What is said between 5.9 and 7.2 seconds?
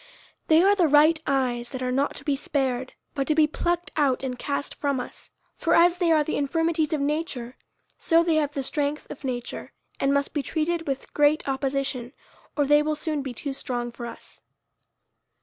they are the infirmities of